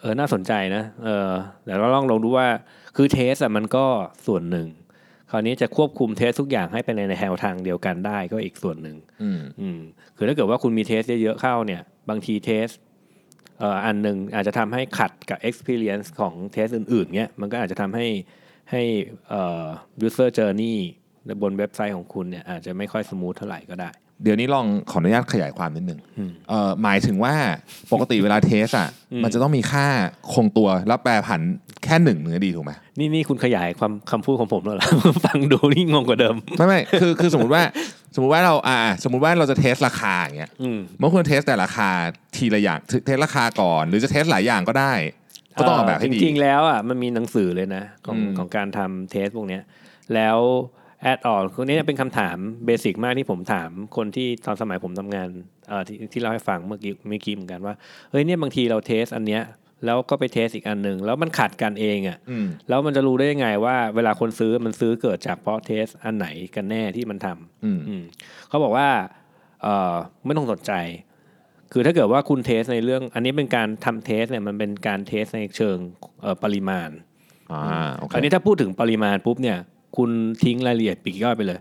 [0.00, 1.30] เออน่าสนใจนะเออ
[1.64, 2.46] แต่เราลองลองดูว่า
[2.96, 3.84] คือ test อะมันก็
[4.26, 4.66] ส่วนหนึ่ง
[5.34, 9.80] คราวนี้จะควบคุม test ทุกอย่างให้ไปในแนวทางเดียวกันได้ก็อีกส่วนหนึ่งอืมอืม
[10.16, 12.66] คือถ้าเกิดว่าคุณมี test เยอะๆเข้าเนี่ย บางที test
[13.58, 18.06] เอ่ออันหนึ่งอาจจะทำให้ขัดกับ experience ของ test อื่นๆเนี้ยมันก็อาจจะทำให้
[18.70, 18.82] ให้
[19.28, 19.66] เอ่อ
[20.06, 20.76] user journey
[21.42, 23.90] บนเว็บไซต์ของคุณเนี่ยอาจจะไม่ค่อย smooth เท่าไหร่ก็ได้
[24.22, 27.34] เดี๋ยวนี้ลองขออนุญาตขยายความนิดนึงอืมเอ่อหมายถึงว่า
[27.92, 29.86] ปกติเวลา test อะอืมมันจะต้องมีค่า
[30.32, 31.40] คงตัวแล้วแปรผัน
[31.84, 34.86] แค่หนึ่งเนี่ย ดีถูกไหมนี่นี่คุณขยายความคำพูดของผมแล้วเหรอ
[35.24, 37.62] ฟังดูนี่งงกว่าเดิม ไม่ไม่คือคือสมมติว่า
[38.14, 41.88] สมมติว่าเราอ่า สมมติว่าเราจะ test ราคาอย่างเงี้ยอืมเมื่อควร test แต่ราคา
[42.36, 44.92] ทีละอย่าง test ราคาก่อน หรือจะ test หลายอย่างก็ได้
[45.58, 49.62] ก็ต้องออกแบบให้ดีจริงๆแล้วอะมันมีหนังสือเลยนะ ของอืมของการทำ test พวกเนี้ย
[50.14, 50.38] แล้ว
[51.02, 52.36] add-on คนนี้เป็นคำถาม
[52.66, 55.28] basic มากที่ผมถามคนที่ตอนสมัยผมทำงาน
[55.68, 57.74] เอ่อที่ที่เล่าให้ฟังเมื่อกี้เมื่อกี้เหมือนกันว่า
[58.10, 59.42] เฮ้ยเนี่ยบางทีเรา test อันเนี้ย
[59.86, 68.02] แล้วก็ไป test อีกอันหนึ่งแล้วมันขัดกันเองอะอืมแล้วมันจะรู้ได้ยังไงว่าเวลาคนซื้อมันซื้อเกิดจากเพราะ test อันไหนกันแน่ที่มันทำอืมอืม
[68.48, 68.88] เขาบอกว่า
[69.62, 70.72] เอ่อไม่ต้องสนใจ
[71.72, 75.76] คือถ้าเกิดว่าคุณ test ในเรื่อง อันนี้เป็นการทำ test เนี่ยมันเป็นการ test ในเชิง
[76.22, 76.90] เอ่อปริมาณ
[77.52, 79.58] อ่าโอเคอันนี้ถ้าพูดถึงปริมาณปุ๊บเนี่ย
[79.96, 80.10] คุณ
[80.42, 81.60] ทิ้งรายละเอียดปลีกย่อยไปเลย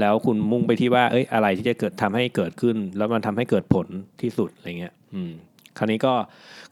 [0.00, 3.86] แล้วคุณมุ่งไปที่ว่า เอ้ย อะไรที่จะเกิดทำให้เกิดขึ้น แล้วมันทำให้เกิดผล
[4.22, 5.32] ที่สุดอะไรเงี้ย อืม
[5.78, 6.14] คราวนี้ก็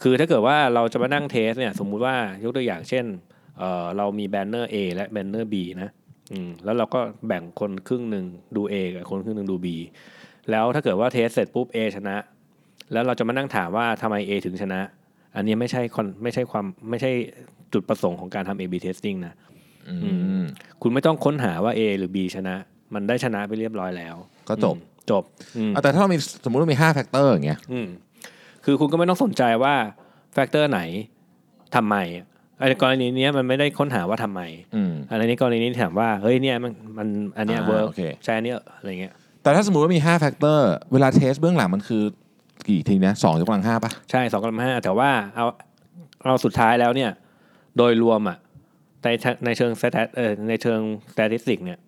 [0.02, 3.04] คือถ้าเกิดว่าเราจะมานั่ง test เนี่ยสมมุติว่ายกตัวอย่างเช่น
[3.58, 5.90] เอ่อเรามี banner A และ banner B นะ
[6.32, 8.24] อืมแล้วเราก็แบ่งคนครึ่งหนึ่ง
[8.56, 9.66] ดู A กับคนครึ่งหนึ่งดู B
[10.50, 12.16] แล้วถ้าเกิดว่า test เสร็จปุ๊บ A ชนะ
[12.92, 14.80] แล้วเราจะมานั่งถามว่าทำไม A ถึงชนะ
[15.36, 17.10] อันนี้ไม่ใช่คอนไม่ใช่ความไม่ใช่
[17.72, 19.34] จุดประสงค์ของการทำ A/B testing นะ
[19.88, 19.94] อื
[20.42, 20.44] ม
[20.82, 22.54] คุณไม่ต้องค้นหาว่า A หรือ B ชนะ
[22.94, 24.16] มันได้ชนะไปเรียบร้อยแล้ว
[24.48, 25.22] ก็จบอืมจบ
[25.56, 27.86] อืมอะแต่ถ้าเรามีสมมติว่ามีห้า fac tor อย่างเงี้ยอืม
[28.64, 29.74] คือคุณก็ไม่ต้องสนใจว่า
[30.32, 30.80] factor ไหน
[31.74, 31.96] ทำไม
[32.58, 34.40] ไอ้กรณีเนี้ยมันไม่ได้ค้นหาว่าทำไม
[34.74, 42.02] อืมอันนี้กรณีนี้ถามว่าเฮ้ยเนี่ยมันมันอันเนี้ยอ่า work โอเคใช่อันเนี้ยอะไรเงี้ยแต่ถ้าสมมติว่ามี5 factor เวลา test เบื้องหลังมันคือ
[42.68, 45.46] กี่ทีนะสองยกกำลังห้าป่ะใช่สองกำลังห้าแต่ว่าเอา
[46.24, 47.10] เอาสุดท้ายแล้วเนี่ย
[47.76, 48.38] โดยรวมอะ
[49.04, 50.80] ในทางในเชิงสแตทเออในเชิง
[51.16, 51.78] สถิติเนี่ย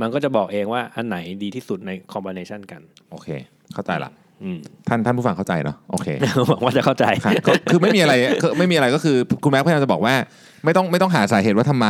[0.00, 3.28] มันก็จะบอกเองว่าอันไหนดีที่สุดในคอมบิเนชันกัน โอเค
[3.74, 4.23] เข้าใจละอืม
[4.88, 6.08] ท่านท่านผู้ฟังเข้าใจเนาะโอเค
[6.48, 10.14] หวังว่าจะเข้าใจครับก็คือไม่มีอะไรคือไม่มีอะไรก็คือคุณแม็กพยายามจะบอกว่า
[10.64, 11.88] ไม่ต้องไม่ต้องหาสาเหตุว่าทำไม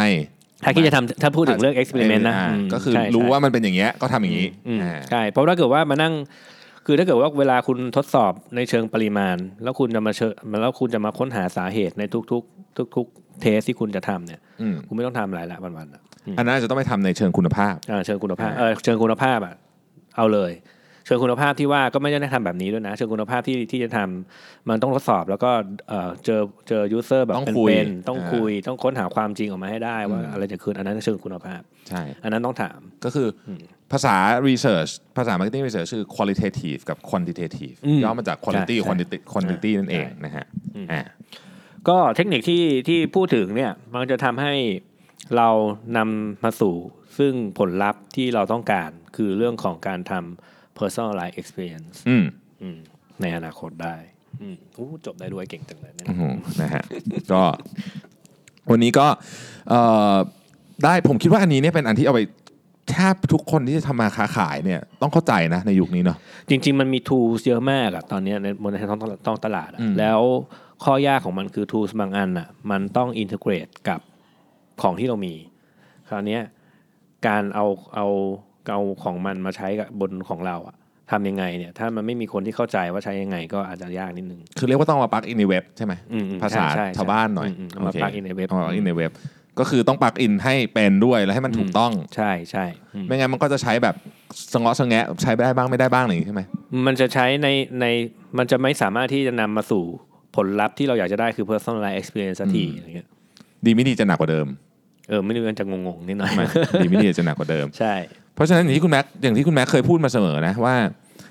[0.64, 6.12] ถ้าคิดจะทำถ้าพูดถึงเรื่องเอ็กซ์เพร์เมนต์นะอ่ามก็คือใช่รู้ใช่ว่ามันเป็นอย่างเงี้ยก็ทำอย่างนี้อืมอ่าใช่เพราะถ้าเกิดว่ามานั่ง
[6.87, 12.02] คือถ้าเกิดว่าเวลาคุณทดสอบในเชิงปริมาณ แล้วคุณจะมาเชิญแล้วคุณจะมาค้นหาสาเหตุใน
[12.33, 16.02] ทุก ๆ ทุก ๆ test ที่คุณจะทำเนี่ยอืมคุณไม่ต้องทำอะไรละวันๆอะ
[16.38, 19.54] อันนั้นอาจจะต้องไปทำในเชิงคุณภาพอ่าเชิงคุณภาพอ่าเออเชิงคุณภาพอะ
[20.16, 20.52] เอาเลย
[21.05, 25.51] เชิงคุณภาพที่ว่าก็ไม่ได้ทำแบบนี้ด้วยนะ เชิงคุณภาพที่ที่จะทำมันต้องทดสอบ แล้วก็
[25.88, 33.61] เออเจอเจอ user แบบต้องเป็นคุยเป็นต้องอ่าคุยต้องค้นหาความจริงออกมาให้ได้ว่าอืมอะไรจะคืนอันนั้นเชิงคุณภาพใช่อันนั้นต้องถามก็คืออม
[33.93, 34.17] ภาษา
[34.49, 41.03] research ภาษา marketing research คือ qualitative กับ quantitative อืมย่อมาจาก quality ใช่ quantity quantity ใช่นั่นเองใช่นะฮะอืมอ่า
[41.88, 44.55] ก็เทคนิคที่ที่พูดถึงเนี่ยมันจะทำให้
[45.37, 45.49] เรา
[45.97, 46.75] นำมาสู่
[47.19, 52.25] ซึ่งผลลัพธ์ที่เราต้องการคือเรื่องของการทำ personalized experience อืม
[52.63, 52.79] อืม
[53.21, 53.97] ในอนาคตได้
[54.43, 56.85] อืมอู้จบได้ด้วยเก่งจังเลยนะอื้อหือนะฮะ
[57.33, 57.43] ก็
[58.71, 59.07] วันนี้ก็
[59.69, 59.81] เอ่
[60.15, 60.17] อ
[60.85, 62.23] ได้ผมคิดว่าอันนี้เนี่ยเป็นอันที่เอาไป
[62.91, 70.21] แทบทุกคนที่จะทำมาค้าขายเนี่ยต้องเข้าใจนะในยุคนี้เนาะจริง ๆ มันมี tools เยอะมากอะตอนเนี้ยในบนท้องท้องตลาดอะอืมแล้ว
[70.85, 74.01] ข้อยากของมันคือ tools บางอันอะมันต้อง integrate กับ
[74.83, 75.35] ของที่เรามี
[76.09, 76.43] คราวเนี้ย
[77.27, 78.07] การเอาเอา
[78.72, 80.77] เอาของมันมาใช้กับบนของเราอะ
[81.11, 89.11] ทำยังไงเนี่ย ถ้ามันไม่มีคนที่เข้าใจว่าใช้ยังไงก็อาจจะยากนิดนึง คือเรียกว่าต้องมาปลักอินในเว็บใช่ไหมอืมอืมภาษาใช่ใช่ชาวบ้านหน่อยมมเอามาโคปลักอินในเว็บเอามาปลักอินในเว็บ
[89.59, 93.94] ก็คือต้องปลักอินให้เป็นด้วยและให้มันถูกต้อง ใช่ใช่อืมไม่งั้นมันก็จะใช้แบบ
[94.53, 96.42] สงเงาะสงแงะใช้ได้บ้างไม่ได้บ้างอะไรอย่างนี้ใช่ไหม
[96.87, 97.48] มันจะใช้ใน
[97.81, 97.87] ใน
[98.38, 99.83] มันจะไม่สามารถที่จะนำมาสู่
[100.37, 103.09] ผลลัพธ์ที่เราอยากจะได้คือ personalized experience สักทีอืมอะไรเงี้ย
[103.66, 104.46] ดีไม่ดีจะหนักกว่าเดิม
[105.09, 106.44] เออไม่รู้มันจะงงๆนิดหน่อยใช่ไหม
[106.85, 107.94] ดีไม่ดีจะหนักกว่าเดิม ใช่
[108.35, 110.77] เพราะฉะนั้นอย่างที่คุณแม็กอย่างที่คุณแม็กเคยพูดมาเสมอนะว่า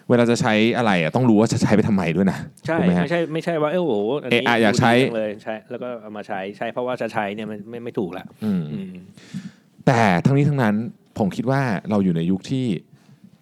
[0.10, 2.38] เวลาจะใช้อะไรอะต้องรู้ว่าจะใช้ไปทำไมด้วยนะ
[2.68, 8.92] ใช่ถูกไหมฮะไม่ใช่ไม่ใช่ว่าเออโอ้โหอันนี้เอะอะอยากใช้ดูดีจังเลยใช่แล้วก็เอามาใช้ใช่เพราะว่าจะใช้เนี่ยมันไม่ไม่ถูกละอืมอืม
[9.88, 10.76] แต่ทั้งนี้ทั้งนั้น
[11.20, 12.66] ผมคิดว่าเราอยู่ในยุคที่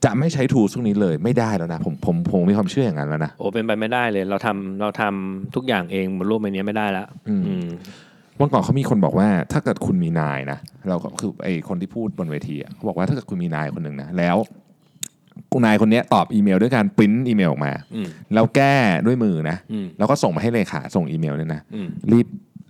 [0.06, 7.68] จะไม่ใช้ทูลพวกนี้เลยไม่ได้แล้วนะผมผมผมมีความเชื่ออย่างนั้นแล้วนะโอ้เป็นไปไม่ได้เลย เราทำเราทำทุกอย่างเองบนโลกใบนี้ไม่ได้ละอืมอืม
[8.40, 14.38] วันก่อนเขามีคนบอกว่า ถ้าเกิดคุณมีนายนะเราก็คือไอคนที่พูดบนเวทีอะเขาบอกว่าถ้าเกิดคุณมีนายคนหนึ่งนะแล้ว
[15.66, 22.28] นายคนเนี้ยตอบอีเมลด้วยการปริ้นอีเมลออกมาอืมแล้วแก้ด้วยมือนะอืมแล้วก็ส่งมาให้เลขาส่งอีเมลเนี่ยนะอืมรีบ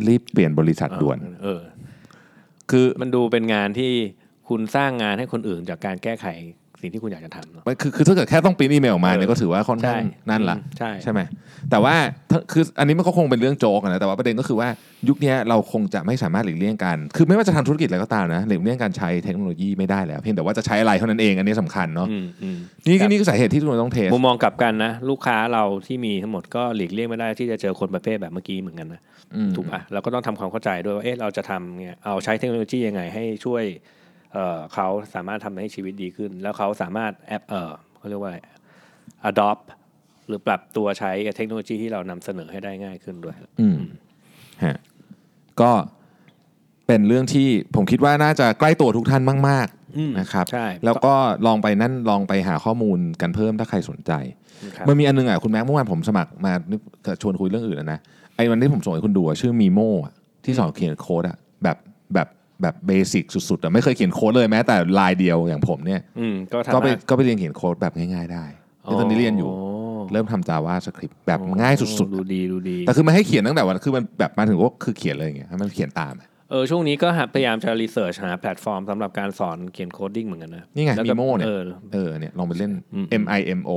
[0.08, 1.62] รีบเปลี่ยนบริษัทด่วน เออ
[2.72, 3.92] คือมันดูเป็นงานที่
[4.50, 6.28] คุณสร้างงานให้คนอื่นจากการแก้ไข
[6.82, 11.20] สิ่งที่คุณอยากจะทำเนาะมันคือคือถ้าเกิดแค่ต้องปริ้นอีเมลออกมาเออเนี่ยก็ถือว่าค่อนข้างใช่ นั่นละอืมใช่ ใช่ไหม
[11.72, 11.96] แต่ว่า
[12.30, 14.68] ถ้าคืออันนี้มันก็คงเป็นเรื่องโจ๊กอะนะแต่ว่าประเด็นก็คือว่า
[15.08, 29.02] ยุคเนี้ยเราคงจะไม่สามารถหลีกเลี่ยงกันคือไม่ว่าจะทำธุรกิจอะไรก็ตามนะหลีกเลี่ยงการใช้เทคโนโลยีไม่ได้แล้วเพียงแต่ว่าจะใช้อะไรเท่านั้นเองอันนี้สำคัญเนาะอืมอืม นี่ครับ นี่คือสาเหตุที่ทุกคนต้องเทสมุมมองกลับกันนะ ลูกค้าเราที่มีทั้งหมดก็หลีกเลี่ยงไม่ได้ที่จะเจอคนประเภทแบบเมื่อกี้เหมือนกันนะ
[29.36, 33.64] อืม ถูกป่ะเราก็ต้องทำความเข้าใจด้วยว่าเอ๊ะเราจะทำเนี่ยเอาใช้เทคโนโลยียังไงให้ช่วย
[34.34, 38.40] เอ่อเขาสามารถทำให้ชีวิตดีขึ้น แล้วเขาสามารถแอปเอ่อเขาเรียกว่าอะไร
[39.30, 39.62] adopt
[40.28, 43.80] หรือปรับตัวใช้เทคโนโลยีที่เรานำเสนอให้ได้ง่ายขึ้นด้วย อืม
[44.64, 44.78] ฮะ
[45.62, 45.72] ก็
[46.88, 49.68] เป็นเรื่องที่ผมคิดว่าน่าจะใกล้ตัวทุกท่านมาก
[49.98, 51.14] อืมๆนะครับใช่แล้วก็
[51.48, 54.12] ลองไปนั่นลองไปหาข้อมูลกันเพิ่มถ้าใครสนใจ
[54.76, 56.82] ครับมันมีอันนึงอะคุณแม็กเมื่อวานผมสมัครมานึก
[57.22, 58.00] ชวนคุยเรื่องอื่นแล้วนะ
[58.36, 59.80] ไอ้วันที่ผมส่งให้คุณดูอะชื่อมีโม
[60.46, 61.78] ที่สอนเขียนโค้ดอะแบบ
[62.14, 62.28] แบบ
[62.62, 68.44] แบบเบสิกสุดๆอะไม่เคยเขียนโค้ดเลยแม้แต่ลายเดียวอย่างผมเนี่ยอืมก็ก็ไปทำก็ไปเรียนเขียนโค้ดแบบง่ายๆได้
[68.86, 69.50] ที่ตอนนี้เรียนอยู่
[70.12, 81.62] เริ่มทำ Java Script แบบง่ายสุดดูดีดูดีๆแต่คือมันให้เขียนตั้งแต่วันคือมันแบบมาถึงก็คือเขียนเลยอย่างเงี้ยให้มันเขียนตามอะ เออช่วงนี้ก็หาพยายามจะ research หาแพลตฟอร์มสำหรับการสอนเขียน coding เหมือนกันนะนี่ไงแล้วก็ Mimo เนี่ยเออ
[81.94, 83.72] เออเนี่ยลองไปเล่น อืม M I M O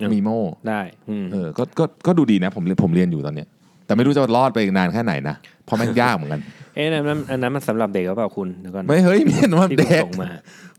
[0.00, 0.30] อืม Mimo
[0.68, 0.80] ได้
[1.10, 3.48] อืมเออก็ก็ก็ดูดีนะผมเรียนผมเรียนอยู่ตอนเนี้ย
[3.86, 6.40] แต่ไม่รู้จะรอดไปนานแค่ไหนนะเพราะมันยากเหมือนกัน
[6.74, 10.30] เอ๊ะอันนั้นอันนั้นมันสำหรับเด็กหรือเปล่าคุณเดี๋ยวก่อนไม่เฮ้ยมีสำหรับที่คุณเด็กส่งมา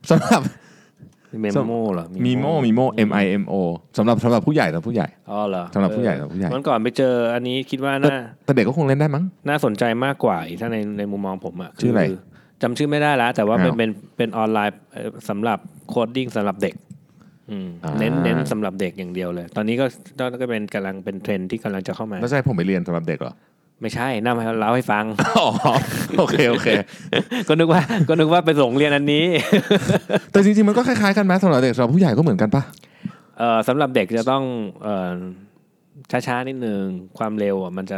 [0.10, 0.42] สำหรับ
[1.42, 3.56] Mimoเหรอ Mimo มีโม M I M O
[3.98, 12.16] สำหรับสำหรับผู้ใหญ่สำหรับผู้ใหญ่ อ๋อเหรอสำหรับผู้ใหญ่เออสำหรับผู้ใหญ่ วันก่อนไปเจออันนี้คิดว่าน่าแต่เด็กก็คงเล่นได้มั้ง น่าสนใจมากกว่าอีกถ้าในในมุมมองผมอะชื่ออะไรคื
[12.62, 15.60] จำชื่อไม่ได้แล้วแต่ว่าเป็นอ้าวเป็นเป็นออนไลน์เอ่อสำหรับ
[15.90, 16.85] coding สำหรับเด็กอืมอ่า
[18.00, 19.86] เน้นเน้นสำหรับเด็กอย่างเดียวเลย ตอนนี้ก็
[20.20, 23.34] ก็ก็เป็นกำลังเป็นเทรนด์ที่กำลังจะเข้ามาแล้วจะให้ผมไปเรียนสำหรับเด็กเหรอ
[23.82, 25.06] ไม่ใช่น่ามาเล่าให้ฟัง
[25.38, 25.48] อ๋อ
[26.20, 26.68] โอเคโอเค
[27.48, 29.26] ก็นึกว่าก็นึกว่าไปส่งเรียนอันนี้
[30.32, 32.64] แต่จริงๆมันก็คล้ายๆกันไหมสำหรับเด็กสำหรับผู้ใหญ่ก็เหมือนกันปะ
[33.40, 34.44] เอ่อสำหรับเด็กจะต้อง
[34.84, 35.14] เอ่อ
[36.12, 36.84] ช้าๆนิดนึง
[37.18, 37.98] ความเร็วอะมันจะ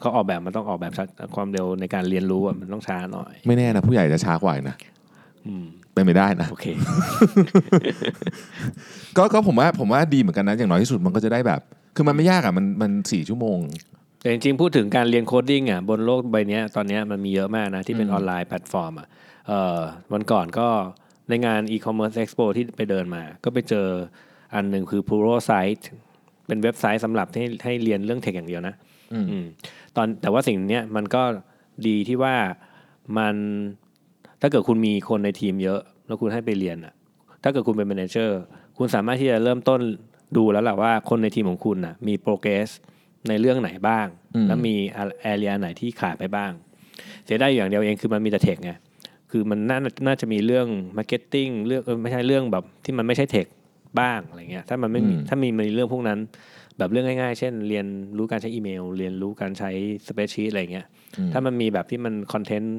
[0.00, 1.04] เขาออกแบบมันต้องออกแบบช้า
[1.36, 4.76] ความเร็วในการเรียนรู้อะมันต้องช้าหน่อย ไม่แน่นะผู้ใหญ่จะช้ากว่าอีกนะ
[5.46, 5.64] อืม
[5.98, 6.66] เป็นไม่ได้นะโอเค
[9.16, 11.60] ก็ก็ผมว่าผมว่าดีเหมือนกันนะอย่างน้อยที่สุดมันก็จะได้แบบ
[11.96, 13.58] คือมันไม่ยากอะมันมันสี่ชั่วโมง
[14.20, 19.08] แต่จริงๆพูดถึงการเรียน coding อะบนโลกใบเนี้ยตอนเนี้ยมันมีเยอะมากนะที่เป็นอืมออนไลน์แพลตฟอร์มอะ
[19.46, 19.80] เอ่อ
[20.12, 20.68] วันก่อนก็
[21.28, 23.86] ในงาน e-commerce expo ที่ไปเดินมา ก็ไปเจอ
[24.54, 25.84] อันหนึ่งคือ Pluralsight
[26.46, 28.74] เป็นเว็บไซต์สำหรับให้ให้เรียนเรื่อง tech อย่างเดียวนะ
[29.12, 29.46] อืมอืม
[29.96, 31.22] ตอนแต่ว่าสิ่งเนี้ยมันก็
[31.86, 32.34] ดีที่ว่า
[33.18, 33.36] มัน
[34.40, 36.94] ถ้าเกิดคุณมีคนในทีมเยอะ แล้วคุณให้ไปเรียนอะ
[37.42, 38.40] ถ้าเกิดคุณเป็น manager
[38.78, 39.80] คุณสามารถที่จะเริ่มต้น
[40.36, 42.68] ดูแล้วแหละว่าคนในทีมของคุณน่ะมี progress
[43.28, 44.74] ในเรื่องไหนบ้างอืมแล้วมี
[45.22, 46.52] area ไหนที่ขาดไปบ้าง
[47.24, 48.72] เสียดายอยู่อย่างเดียวเองคือมันมีแต่ tech ไง
[49.30, 53.46] คือมันน่าน่าจะมีเรื่อง marketing เรื่องเออไม่ใช่เรื่องแบบที่มันไม่ใช่ tech
[54.00, 56.18] บ้างอะไรเงี้ยถ้ามันไม่มีอืมถ้ามีมีเรื่องพวกนั้น
[56.78, 59.70] แบบเรื่องง่ายๆ เช่น เรียนรู้การใช้อีเมล เรียนรู้การใช้
[60.08, 60.86] spreadsheet อะไรเงี้ย
[61.18, 62.78] อืมถ้ามันมีแบบที่มันคอนเทนต์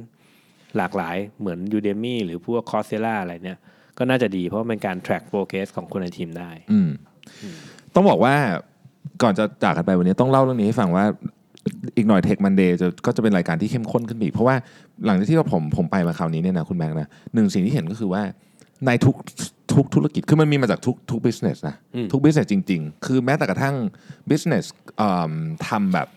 [0.77, 3.57] หลากหลายเหมือน Udemy หรือพวก Coursera อะไรเนี่ย
[3.97, 6.89] ก็น่าจะดีเพราะมันเป็นการ track progress ของคนในทีมได้ อืม
[7.95, 8.35] ต้องบอกว่า
[9.21, 11.05] ก่อนจะจากกันไปวันนี้ต้องเล่าเรื่องนี้ให้ฟังว่า
[11.95, 14.55] อีกหน่อย Tech Monday จะก็จะเป็นรายการที่เข้มข้นขึ้นไปอีก เพราะว่า
[15.05, 18.21] หลังจากที่เราผมผมไปมาคราวนี้เนี่ยนะคุณแบงค์นะหนึ่งสิ่งที่เห็นก็คือว่า
[18.85, 19.15] ในทุก
[19.73, 23.75] ทุกธุรกิจคือมันมีมาจากทุกทุก business นะอืมทุก business จริง ๆ คือแม้แต่กระทั่ง
[24.29, 24.65] business
[24.97, 25.33] เอิ่ม
[25.67, 26.07] ทำแบบ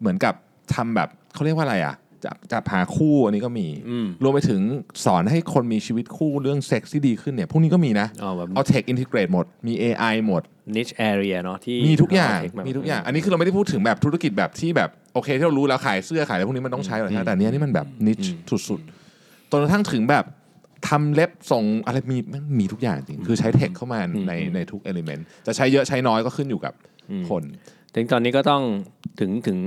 [0.00, 0.34] เหมือนกับ
[0.74, 4.60] ทำแบบเขาเรียกว่าอะไรอะ จะจะหาคู่อันนี้ก็มีอืมรวมไปถึง
[5.04, 10.42] สอนให้คนมีชีวิตคู่เรื่องเซ็กซ์ที่ดีขึ้นเนี่ยพวกนี้ก็มีนะอ๋อแบบเอาเทคอินทิเกรตหมดมี AI หมด
[10.76, 18.18] niche area เนาะที่มีทุกอย่างเทคแบบมีทุกอย่าง อันนี้คือเราไม่ได้พูดถึงแบบธุรกิจแบบที่แบบโอเคที่เรารู้แล้วขายเสื้อขายอะไรพวกนี้มันต้องใช้หรอกนะแต่อันเนี้ยนี่มันแบบนิช
[18.68, 20.24] สุดๆจนกระทั่งถึงแบบ
[20.88, 26.74] ทำเล็บส่งอะไรมีมันมีทุกอย่างจริง คือใช้เทคเข้ามาในในทุกเอลิเมนต์จะใช้เยอะใช้น้อยก็ขึ้นอยู่กับ
[27.30, 27.42] คน
[27.94, 28.62] ถึงตอนนี้ก็ต้อง
[29.20, 29.58] ถึงถึง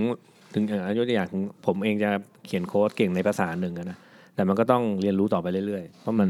[0.53, 1.29] ถึงอย่างยกตัวอย่าง
[1.65, 2.09] ผมเองจะ
[2.45, 3.97] เขียนโค้ดเก่งในภาษาหนึ่งอะนะ
[4.35, 6.29] แต่มันก็ต้องเรียนรู้ต่อไปเรื่อยๆ เพราะมัน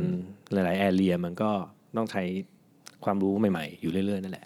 [0.54, 1.52] หลายๆแอเรียมันก็
[1.98, 2.24] ต้องใช้
[3.06, 4.46] ความรู้ใหม่ๆ อยู่เรื่อยๆนั่นแหละ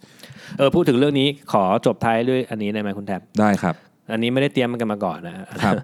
[0.58, 3.76] เออพูดถึงเรื่องนี้ขอจบท้ายด้วยอันนี้ได้ไหมคุณแท็บได้ครับ
[4.12, 5.76] อันนี้ไม่ได้เตรียมมันกันมาก่อนนะฮะครับ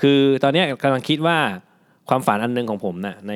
[0.00, 1.38] คือตอนเนี้ยกำลังคิดว่า
[2.08, 3.34] ความฝันอันหนึงของผมน่ะใน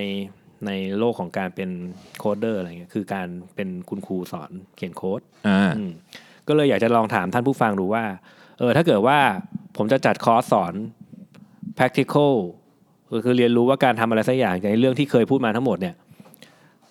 [0.66, 1.70] ในโลกของการเป็น
[2.18, 5.92] โคดเดอร์อะไรเงี้ยคือการเป็นคุณครูสอนเขียนโค้ดอ่าอืม
[6.48, 8.04] ก็เลยอยากจะลองถามท่านผู้ฟังดูว่า
[8.58, 9.18] เออถ้าเกิดว่า
[9.78, 10.74] ผมจะจัดคอร์สสอน
[11.78, 12.34] practical
[13.12, 15.94] ก็คือเรียนรู้ว่าการทำอะไรสักอย่างจากเรื่องที่เคยพูดมาทั้งหมดเนี่ย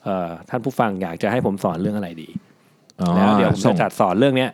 [0.03, 2.29] เอ่อท่านผู้ฟังอยากจะให้ผมสอนเรื่องอะไรดี
[3.01, 4.51] อ๋อแล้วเดี๋ยวผมส่งจะจัดสอนเรื่องเนี้ย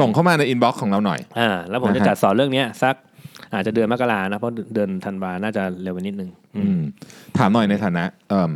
[0.00, 2.94] ส่งเข้ามาใน inbox ของเราหน่อยอ่าแล้วผมจะนะฮะจัดสอนเรื่องเนี้ยสัก
[3.54, 6.80] อาจจะเดือนมกรานะเพราะเดือนธันวาน่าจะเร็วไปนิดนึงอืมอืม
[7.38, 8.52] ถามหน่อยในฐานะเอิ่ม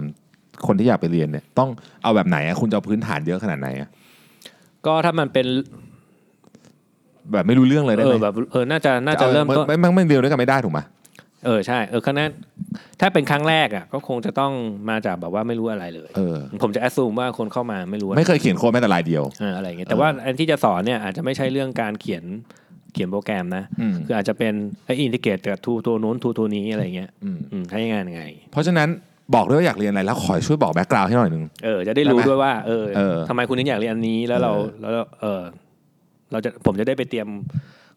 [0.66, 1.70] คนที่อยากไปเรียนเนี่ย ต้อง
[2.02, 3.88] เอาแบบไหนอะคุณจะเอาพื้นฐานเยอะขนาดไหนอะ
[4.86, 5.46] ก็ถ้ามันเป็น
[7.32, 10.80] แบบไม่รู้เรื่องเลยได้เอไหมอแบบเออน่าจะน่าจะเริ่มต้น ไม่ไม่ไม่เรียนด้วยกันไม่ได้ถูกไหม
[11.46, 12.30] เออใช่เออครั้งนั้น
[13.00, 14.52] ถ้าเป็นครั้งแรกอะก็คงจะต้อง
[14.90, 22.24] มาจากแบบว่าไม่รู้อะไรเลย เออ ผมจะ assume ว่าคนเข้ามาไม่รู้อะไรไม่เคยเขียนโค้ดแม้แต่ลายเดียว เอออะไรอย่างเงี้ยแต่ว่าอันที่จะสอนเนี่ยอาจจะไม่ใช่เรื่องการเขียน
[22.92, 24.54] เขียนโปรแกรมนะ อืม คืออาจจะเป็น
[24.86, 28.88] ไอ้ integrate กับทูตัวนู้นทูตัวนี้อะไรอย่างเงี้ยอืมอืมใช้งานยังไง เพราะฉะนั้น
[29.34, 35.42] บอกด้วยว่าอยากเรียนอะไรแล้วขอช่วยบอก background ให้หน่อยหนึง เออจะได้รู้ได้ไหมด้วยว่า เออเออทำไมคุณถึงอยากเรียนอันนี้แล้วเราเออแล้วเออ
[36.32, 37.28] เราจะผมจะได้ไปเตรียม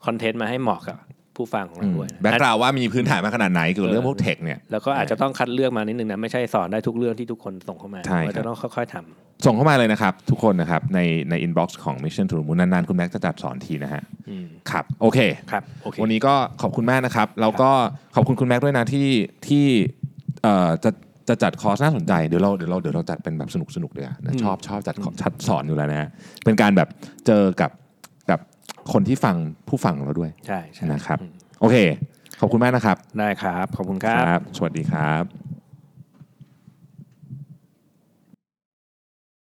[0.05, 0.97] คอนเทนต์มาให้เหมาะกับ
[1.35, 15.19] ผู้ฟังของเราด้วยนะ background ว่ามีพื้นฐานมาขนาดไหนเกี่ยวกับเรื่องพวก tech เนี่ยแล้วก็อาจจะต้องคัดเลือกมานิดนึงนะไม่ใช่สอนได้ทุกเรื่องที่ทุกคนส่งเข้ามาใช่ครับเราจะต้องค่อยๆทำส่งเข้ามาเลยนะครับ ทุกคนนะครับ ในใน inbox ของ Mission to the Moon นานๆ คุณแม็กซ์จะจัดสอนทีนะฮะอืมครับโอเค
[15.51, 17.69] ครับโอเควันนี้ก็ขอบคุณมากนะครับ แล้วก็
[18.15, 19.07] ขอบคุณคุณแม็กซ์ด้วยนะที่
[19.47, 19.65] ที่
[20.43, 20.91] เอ่อจะ
[21.29, 26.09] จะจัดคอร์สน่าสนใจเดี๋ยวเราเดี๋ยวเราเดี๋ยวเราจัดเป็นแบบสนุกสนุกเลยนะชอบชอบจัดคอร์สจัดสอนอยู่แล้วนะฮะ
[26.45, 26.87] เป็นการแบบ
[27.27, 27.71] เจอกับกับ
[28.93, 29.36] คนที่ฟัง
[29.67, 31.78] ผู้ฟังเราด้วยใช่ใช่นะครับอืมโอเค
[32.39, 35.48] ขอบคุณมากนะครับ ได้ครับ ขอบคุณครับ สวัสดีครับ